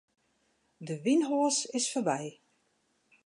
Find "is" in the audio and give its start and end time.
1.77-1.85